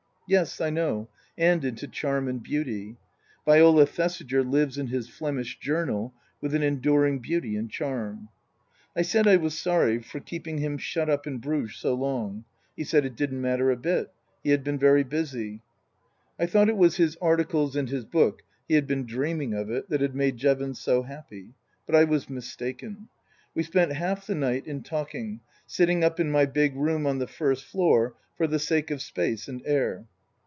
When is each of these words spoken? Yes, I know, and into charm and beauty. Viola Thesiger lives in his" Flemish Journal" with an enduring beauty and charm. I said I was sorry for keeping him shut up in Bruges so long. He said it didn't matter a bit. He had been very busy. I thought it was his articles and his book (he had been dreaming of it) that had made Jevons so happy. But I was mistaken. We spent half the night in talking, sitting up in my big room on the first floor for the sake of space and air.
Yes, 0.29 0.61
I 0.61 0.69
know, 0.69 1.09
and 1.37 1.65
into 1.65 1.89
charm 1.89 2.29
and 2.29 2.41
beauty. 2.41 2.95
Viola 3.45 3.85
Thesiger 3.85 4.41
lives 4.43 4.77
in 4.77 4.87
his" 4.87 5.09
Flemish 5.09 5.59
Journal" 5.59 6.13
with 6.41 6.55
an 6.55 6.63
enduring 6.63 7.19
beauty 7.19 7.57
and 7.57 7.69
charm. 7.69 8.29
I 8.95 9.01
said 9.01 9.27
I 9.27 9.35
was 9.35 9.57
sorry 9.59 10.01
for 10.01 10.21
keeping 10.21 10.59
him 10.59 10.77
shut 10.77 11.09
up 11.09 11.27
in 11.27 11.39
Bruges 11.39 11.75
so 11.79 11.95
long. 11.95 12.45
He 12.77 12.85
said 12.85 13.03
it 13.05 13.17
didn't 13.17 13.41
matter 13.41 13.71
a 13.71 13.75
bit. 13.75 14.13
He 14.41 14.51
had 14.51 14.63
been 14.63 14.79
very 14.79 15.03
busy. 15.03 15.59
I 16.39 16.45
thought 16.45 16.69
it 16.69 16.77
was 16.77 16.95
his 16.95 17.17
articles 17.17 17.75
and 17.75 17.89
his 17.89 18.05
book 18.05 18.41
(he 18.69 18.75
had 18.75 18.87
been 18.87 19.05
dreaming 19.05 19.53
of 19.53 19.69
it) 19.69 19.89
that 19.89 19.99
had 19.99 20.15
made 20.15 20.37
Jevons 20.37 20.79
so 20.79 21.03
happy. 21.03 21.49
But 21.85 21.95
I 21.95 22.05
was 22.05 22.29
mistaken. 22.29 23.09
We 23.53 23.63
spent 23.63 23.91
half 23.91 24.25
the 24.27 24.35
night 24.35 24.65
in 24.65 24.81
talking, 24.81 25.41
sitting 25.67 26.05
up 26.05 26.21
in 26.21 26.31
my 26.31 26.45
big 26.45 26.77
room 26.77 27.05
on 27.05 27.17
the 27.17 27.27
first 27.27 27.65
floor 27.65 28.15
for 28.37 28.47
the 28.47 28.59
sake 28.59 28.91
of 28.91 29.01
space 29.01 29.49
and 29.49 29.61
air. 29.65 30.05